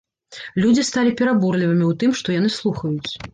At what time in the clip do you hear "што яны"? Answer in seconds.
2.23-2.49